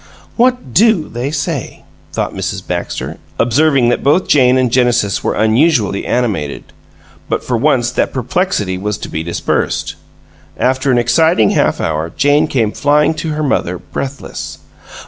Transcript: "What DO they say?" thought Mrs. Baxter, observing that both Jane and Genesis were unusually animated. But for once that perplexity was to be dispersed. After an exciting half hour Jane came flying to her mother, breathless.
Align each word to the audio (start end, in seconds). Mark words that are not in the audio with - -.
"What 0.35 0.73
DO 0.73 1.09
they 1.09 1.29
say?" 1.29 1.83
thought 2.11 2.33
Mrs. 2.33 2.65
Baxter, 2.65 3.19
observing 3.37 3.89
that 3.89 4.01
both 4.03 4.27
Jane 4.27 4.57
and 4.57 4.71
Genesis 4.71 5.23
were 5.23 5.35
unusually 5.35 6.07
animated. 6.07 6.63
But 7.29 7.43
for 7.43 7.55
once 7.55 7.91
that 7.91 8.11
perplexity 8.11 8.79
was 8.79 8.97
to 8.97 9.09
be 9.09 9.21
dispersed. 9.21 9.93
After 10.57 10.89
an 10.91 10.97
exciting 10.97 11.51
half 11.51 11.79
hour 11.79 12.09
Jane 12.09 12.47
came 12.47 12.71
flying 12.71 13.13
to 13.13 13.33
her 13.33 13.43
mother, 13.43 13.77
breathless. 13.77 14.57